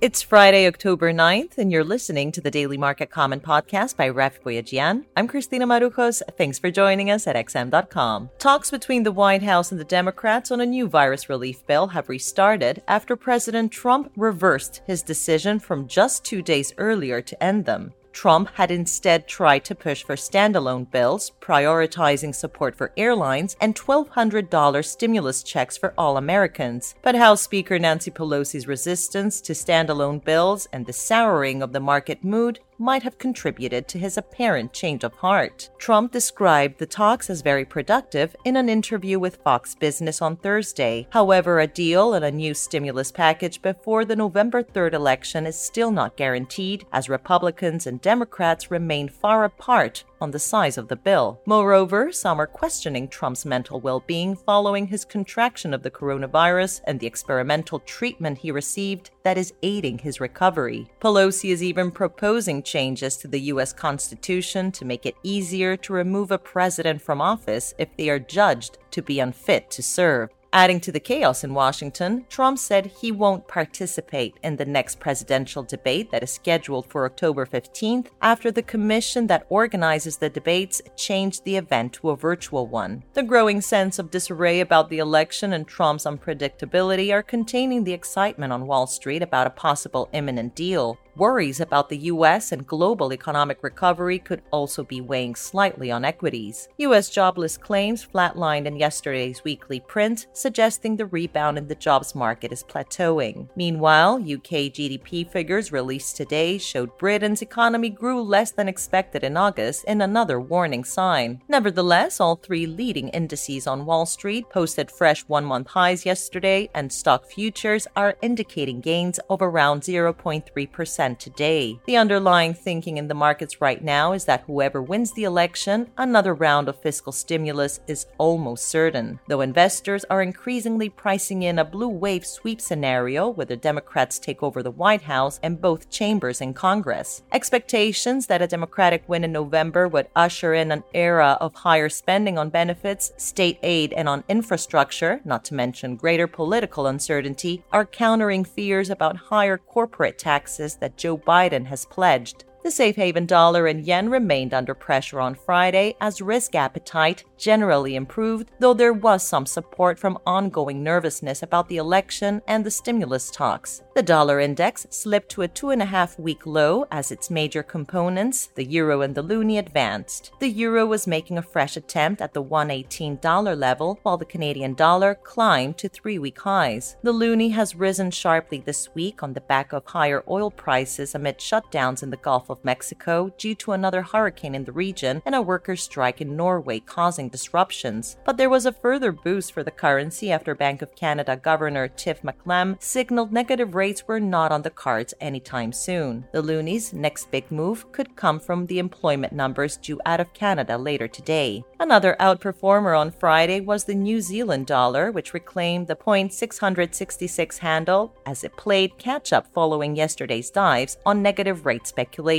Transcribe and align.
It's 0.00 0.22
Friday, 0.22 0.68
October 0.68 1.12
9th, 1.12 1.58
and 1.58 1.72
you're 1.72 1.82
listening 1.82 2.30
to 2.30 2.40
the 2.40 2.52
Daily 2.52 2.78
Market 2.78 3.10
Comment 3.10 3.42
podcast 3.42 3.96
by 3.96 4.08
Raffi 4.08 4.40
Boyadjian. 4.44 5.04
I'm 5.16 5.26
Christina 5.26 5.66
Marujos. 5.66 6.22
Thanks 6.36 6.56
for 6.56 6.70
joining 6.70 7.10
us 7.10 7.26
at 7.26 7.34
XM.com. 7.34 8.30
Talks 8.38 8.70
between 8.70 9.02
the 9.02 9.10
White 9.10 9.42
House 9.42 9.72
and 9.72 9.80
the 9.80 9.84
Democrats 9.84 10.52
on 10.52 10.60
a 10.60 10.66
new 10.66 10.86
virus 10.86 11.28
relief 11.28 11.66
bill 11.66 11.88
have 11.88 12.08
restarted 12.08 12.80
after 12.86 13.16
President 13.16 13.72
Trump 13.72 14.12
reversed 14.16 14.82
his 14.86 15.02
decision 15.02 15.58
from 15.58 15.88
just 15.88 16.24
two 16.24 16.42
days 16.42 16.72
earlier 16.78 17.20
to 17.20 17.42
end 17.42 17.64
them. 17.64 17.92
Trump 18.18 18.48
had 18.54 18.72
instead 18.72 19.28
tried 19.28 19.64
to 19.64 19.76
push 19.76 20.02
for 20.02 20.16
standalone 20.16 20.90
bills, 20.90 21.30
prioritizing 21.40 22.34
support 22.34 22.74
for 22.74 22.90
airlines 22.96 23.56
and 23.60 23.76
$1,200 23.76 24.84
stimulus 24.84 25.44
checks 25.44 25.76
for 25.76 25.94
all 25.96 26.16
Americans. 26.16 26.96
But 27.00 27.14
House 27.14 27.42
Speaker 27.42 27.78
Nancy 27.78 28.10
Pelosi's 28.10 28.66
resistance 28.66 29.40
to 29.42 29.52
standalone 29.52 30.24
bills 30.24 30.66
and 30.72 30.84
the 30.84 30.92
souring 30.92 31.62
of 31.62 31.72
the 31.72 31.78
market 31.78 32.24
mood 32.24 32.58
might 32.78 33.02
have 33.02 33.18
contributed 33.18 33.88
to 33.88 33.98
his 33.98 34.16
apparent 34.16 34.72
change 34.72 35.04
of 35.04 35.14
heart. 35.14 35.70
Trump 35.78 36.12
described 36.12 36.78
the 36.78 36.86
talks 36.86 37.28
as 37.28 37.42
very 37.42 37.64
productive 37.64 38.34
in 38.44 38.56
an 38.56 38.68
interview 38.68 39.18
with 39.18 39.42
Fox 39.44 39.74
Business 39.74 40.22
on 40.22 40.36
Thursday. 40.36 41.06
However, 41.10 41.60
a 41.60 41.66
deal 41.66 42.14
and 42.14 42.24
a 42.24 42.30
new 42.30 42.54
stimulus 42.54 43.12
package 43.12 43.60
before 43.62 44.04
the 44.04 44.16
November 44.16 44.62
3rd 44.62 44.94
election 44.94 45.46
is 45.46 45.58
still 45.58 45.90
not 45.90 46.16
guaranteed, 46.16 46.86
as 46.92 47.08
Republicans 47.08 47.86
and 47.86 48.00
Democrats 48.00 48.70
remain 48.70 49.08
far 49.08 49.44
apart 49.44 50.04
on 50.20 50.30
the 50.30 50.38
size 50.38 50.78
of 50.78 50.88
the 50.88 50.96
bill. 50.96 51.40
Moreover, 51.46 52.12
some 52.12 52.40
are 52.40 52.46
questioning 52.46 53.08
Trump's 53.08 53.44
mental 53.44 53.80
well 53.80 54.02
being 54.06 54.34
following 54.34 54.86
his 54.86 55.04
contraction 55.04 55.72
of 55.72 55.82
the 55.82 55.90
coronavirus 55.90 56.80
and 56.84 56.98
the 56.98 57.06
experimental 57.06 57.80
treatment 57.80 58.38
he 58.38 58.50
received 58.50 59.10
that 59.28 59.36
is 59.36 59.52
aiding 59.62 59.98
his 59.98 60.22
recovery. 60.22 60.90
Pelosi 61.02 61.50
is 61.50 61.62
even 61.62 61.90
proposing 61.90 62.62
changes 62.62 63.14
to 63.18 63.28
the 63.28 63.40
U.S. 63.52 63.74
Constitution 63.74 64.72
to 64.72 64.86
make 64.86 65.04
it 65.04 65.16
easier 65.22 65.76
to 65.76 65.92
remove 65.92 66.30
a 66.30 66.38
president 66.38 67.02
from 67.02 67.20
office 67.20 67.74
if 67.76 67.94
they 67.98 68.08
are 68.08 68.18
judged 68.18 68.78
to 68.90 69.02
be 69.02 69.20
unfit 69.20 69.70
to 69.72 69.82
serve. 69.82 70.30
Adding 70.52 70.80
to 70.80 70.92
the 70.92 71.00
chaos 71.00 71.44
in 71.44 71.52
Washington, 71.52 72.24
Trump 72.30 72.58
said 72.58 72.86
he 72.86 73.12
won't 73.12 73.46
participate 73.46 74.34
in 74.42 74.56
the 74.56 74.64
next 74.64 74.98
presidential 74.98 75.62
debate 75.62 76.10
that 76.10 76.22
is 76.22 76.32
scheduled 76.32 76.86
for 76.86 77.04
October 77.04 77.44
15th 77.44 78.06
after 78.22 78.50
the 78.50 78.62
commission 78.62 79.26
that 79.26 79.44
organizes 79.50 80.16
the 80.16 80.30
debates 80.30 80.80
changed 80.96 81.44
the 81.44 81.56
event 81.56 81.92
to 81.92 82.08
a 82.08 82.16
virtual 82.16 82.66
one. 82.66 83.04
The 83.12 83.22
growing 83.22 83.60
sense 83.60 83.98
of 83.98 84.10
disarray 84.10 84.60
about 84.60 84.88
the 84.88 84.98
election 84.98 85.52
and 85.52 85.68
Trump's 85.68 86.04
unpredictability 86.04 87.12
are 87.12 87.22
containing 87.22 87.84
the 87.84 87.92
excitement 87.92 88.50
on 88.50 88.66
Wall 88.66 88.86
Street 88.86 89.22
about 89.22 89.46
a 89.46 89.50
possible 89.50 90.08
imminent 90.14 90.54
deal. 90.54 90.98
Worries 91.18 91.58
about 91.58 91.88
the 91.88 91.98
US 92.12 92.52
and 92.52 92.64
global 92.64 93.12
economic 93.12 93.64
recovery 93.64 94.20
could 94.20 94.40
also 94.52 94.84
be 94.84 95.00
weighing 95.00 95.34
slightly 95.34 95.90
on 95.90 96.04
equities. 96.04 96.68
US 96.76 97.10
jobless 97.10 97.56
claims 97.56 98.06
flatlined 98.06 98.66
in 98.66 98.76
yesterday's 98.76 99.42
weekly 99.42 99.80
print, 99.80 100.28
suggesting 100.32 100.94
the 100.94 101.06
rebound 101.06 101.58
in 101.58 101.66
the 101.66 101.74
jobs 101.74 102.14
market 102.14 102.52
is 102.52 102.62
plateauing. 102.62 103.48
Meanwhile, 103.56 104.18
UK 104.18 104.70
GDP 104.70 105.28
figures 105.28 105.72
released 105.72 106.16
today 106.16 106.56
showed 106.56 106.96
Britain's 106.98 107.42
economy 107.42 107.90
grew 107.90 108.22
less 108.22 108.52
than 108.52 108.68
expected 108.68 109.24
in 109.24 109.36
August 109.36 109.82
in 109.86 110.00
another 110.00 110.38
warning 110.38 110.84
sign. 110.84 111.42
Nevertheless, 111.48 112.20
all 112.20 112.36
three 112.36 112.66
leading 112.66 113.08
indices 113.08 113.66
on 113.66 113.86
Wall 113.86 114.06
Street 114.06 114.48
posted 114.50 114.88
fresh 114.88 115.22
one 115.22 115.44
month 115.44 115.66
highs 115.66 116.06
yesterday, 116.06 116.70
and 116.76 116.92
stock 116.92 117.26
futures 117.26 117.88
are 117.96 118.16
indicating 118.22 118.80
gains 118.80 119.18
of 119.28 119.42
around 119.42 119.80
0.3% 119.82 121.07
today. 121.16 121.78
The 121.86 121.96
underlying 121.96 122.54
thinking 122.54 122.96
in 122.96 123.08
the 123.08 123.14
markets 123.14 123.60
right 123.60 123.82
now 123.82 124.12
is 124.12 124.24
that 124.26 124.44
whoever 124.46 124.82
wins 124.82 125.12
the 125.12 125.24
election, 125.24 125.90
another 125.96 126.34
round 126.34 126.68
of 126.68 126.80
fiscal 126.80 127.12
stimulus 127.12 127.80
is 127.86 128.06
almost 128.18 128.66
certain, 128.66 129.20
though 129.28 129.40
investors 129.40 130.04
are 130.10 130.22
increasingly 130.22 130.88
pricing 130.88 131.42
in 131.42 131.58
a 131.58 131.64
blue 131.64 131.88
wave 131.88 132.26
sweep 132.26 132.60
scenario 132.60 133.28
where 133.28 133.46
the 133.46 133.56
Democrats 133.56 134.18
take 134.18 134.42
over 134.42 134.62
the 134.62 134.70
White 134.70 135.02
House 135.02 135.40
and 135.42 135.60
both 135.60 135.90
chambers 135.90 136.40
in 136.40 136.54
Congress. 136.54 137.22
Expectations 137.32 138.26
that 138.26 138.42
a 138.42 138.46
Democratic 138.46 139.08
win 139.08 139.24
in 139.24 139.32
November 139.32 139.88
would 139.88 140.08
usher 140.14 140.54
in 140.54 140.70
an 140.70 140.84
era 140.92 141.38
of 141.40 141.54
higher 141.54 141.88
spending 141.88 142.36
on 142.36 142.50
benefits, 142.50 143.12
state 143.16 143.58
aid, 143.62 143.92
and 143.92 144.08
on 144.08 144.24
infrastructure, 144.28 145.20
not 145.24 145.44
to 145.44 145.54
mention 145.54 145.96
greater 145.96 146.26
political 146.26 146.86
uncertainty, 146.86 147.62
are 147.72 147.86
countering 147.86 148.44
fears 148.44 148.90
about 148.90 149.16
higher 149.16 149.56
corporate 149.56 150.18
taxes 150.18 150.76
that 150.76 150.96
Joe 150.98 151.16
Biden 151.16 151.64
has 151.66 151.86
pledged. 151.86 152.44
The 152.64 152.70
safe 152.72 152.96
haven 152.96 153.24
dollar 153.24 153.66
and 153.66 153.84
yen 153.84 154.10
remained 154.10 154.52
under 154.52 154.74
pressure 154.74 155.20
on 155.20 155.34
Friday 155.34 155.94
as 156.00 156.20
risk 156.20 156.54
appetite 156.54 157.24
generally 157.38 157.94
improved, 157.94 158.50
though 158.58 158.74
there 158.74 158.92
was 158.92 159.22
some 159.22 159.46
support 159.46 159.98
from 159.98 160.18
ongoing 160.26 160.82
nervousness 160.82 161.42
about 161.42 161.68
the 161.68 161.76
election 161.76 162.42
and 162.48 162.66
the 162.66 162.70
stimulus 162.70 163.30
talks. 163.30 163.82
The 163.94 164.02
dollar 164.02 164.40
index 164.40 164.86
slipped 164.90 165.30
to 165.30 165.42
a 165.42 165.48
two 165.48 165.70
and 165.70 165.80
a 165.80 165.86
half 165.86 166.18
week 166.18 166.46
low 166.46 166.86
as 166.90 167.10
its 167.12 167.30
major 167.30 167.62
components, 167.62 168.48
the 168.54 168.64
euro 168.64 169.02
and 169.02 169.14
the 169.14 169.22
loonie, 169.22 169.58
advanced. 169.58 170.32
The 170.40 170.48
euro 170.48 170.84
was 170.84 171.06
making 171.06 171.38
a 171.38 171.42
fresh 171.42 171.76
attempt 171.76 172.20
at 172.20 172.34
the 172.34 172.42
$118 172.42 173.56
level, 173.56 173.98
while 174.02 174.16
the 174.16 174.24
Canadian 174.24 174.74
dollar 174.74 175.14
climbed 175.14 175.78
to 175.78 175.88
three 175.88 176.18
week 176.18 176.40
highs. 176.40 176.96
The 177.02 177.14
loonie 177.14 177.52
has 177.52 177.76
risen 177.76 178.10
sharply 178.10 178.58
this 178.58 178.94
week 178.94 179.22
on 179.22 179.32
the 179.32 179.40
back 179.40 179.72
of 179.72 179.86
higher 179.86 180.24
oil 180.28 180.50
prices 180.50 181.14
amid 181.14 181.38
shutdowns 181.38 182.02
in 182.02 182.10
the 182.10 182.16
Gulf 182.16 182.47
of 182.50 182.64
Mexico 182.64 183.32
due 183.38 183.54
to 183.56 183.72
another 183.72 184.02
hurricane 184.02 184.54
in 184.54 184.64
the 184.64 184.72
region 184.72 185.22
and 185.26 185.34
a 185.34 185.42
workers' 185.42 185.82
strike 185.82 186.20
in 186.20 186.36
Norway 186.36 186.80
causing 186.80 187.28
disruptions. 187.28 188.16
But 188.24 188.36
there 188.36 188.50
was 188.50 188.66
a 188.66 188.72
further 188.72 189.12
boost 189.12 189.52
for 189.52 189.62
the 189.62 189.70
currency 189.70 190.32
after 190.32 190.54
Bank 190.54 190.82
of 190.82 190.94
Canada 190.94 191.36
Governor 191.36 191.88
Tiff 191.88 192.22
Macklem 192.22 192.76
signaled 192.80 193.32
negative 193.32 193.74
rates 193.74 194.06
were 194.06 194.20
not 194.20 194.52
on 194.52 194.62
the 194.62 194.70
cards 194.70 195.14
anytime 195.20 195.72
soon. 195.72 196.24
The 196.32 196.42
loonie's 196.42 196.92
next 196.92 197.30
big 197.30 197.50
move 197.50 197.90
could 197.92 198.16
come 198.16 198.40
from 198.40 198.66
the 198.66 198.78
employment 198.78 199.32
numbers 199.32 199.76
due 199.76 200.00
out 200.06 200.20
of 200.20 200.32
Canada 200.32 200.78
later 200.78 201.08
today. 201.08 201.64
Another 201.80 202.16
outperformer 202.20 202.98
on 202.98 203.10
Friday 203.10 203.60
was 203.60 203.84
the 203.84 203.94
New 203.94 204.20
Zealand 204.20 204.66
dollar, 204.66 205.10
which 205.10 205.34
reclaimed 205.34 205.86
the 205.86 205.96
0.666 205.96 207.58
handle 207.58 208.14
as 208.26 208.44
it 208.44 208.56
played 208.56 208.98
catch 208.98 209.32
up 209.32 209.46
following 209.52 209.94
yesterday's 209.96 210.50
dives 210.50 210.96
on 211.06 211.22
negative 211.22 211.66
rate 211.66 211.86
speculation. 211.86 212.37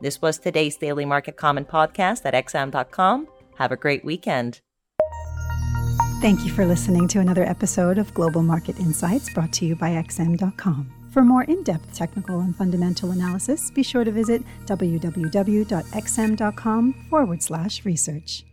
This 0.00 0.20
was 0.20 0.38
today's 0.38 0.76
Daily 0.76 1.04
Market 1.04 1.36
Comment 1.36 1.68
podcast 1.68 2.22
at 2.24 2.34
xm.com. 2.46 3.28
Have 3.58 3.72
a 3.72 3.76
great 3.76 4.04
weekend. 4.04 4.60
Thank 6.20 6.44
you 6.44 6.50
for 6.50 6.64
listening 6.64 7.08
to 7.08 7.20
another 7.20 7.44
episode 7.44 7.98
of 7.98 8.12
Global 8.14 8.42
Market 8.42 8.78
Insights 8.80 9.32
brought 9.32 9.52
to 9.54 9.66
you 9.66 9.76
by 9.76 9.90
XM.com. 9.90 10.90
For 11.12 11.22
more 11.22 11.44
in 11.44 11.62
depth 11.62 11.94
technical 11.94 12.40
and 12.40 12.56
fundamental 12.56 13.10
analysis, 13.12 13.70
be 13.70 13.82
sure 13.82 14.04
to 14.04 14.10
visit 14.10 14.42
www.xm.com 14.66 15.64
forward 17.08 17.42
slash 17.42 17.84
research. 17.84 18.44